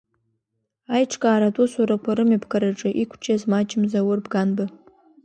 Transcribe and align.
Аиҿкааратә 0.93 1.59
усурақәа 1.63 2.17
рымҩаԥгараҿы 2.17 2.89
иқәҿиаз 3.03 3.41
маҷым 3.51 3.83
Заур 3.91 4.19
Бганба. 4.25 4.65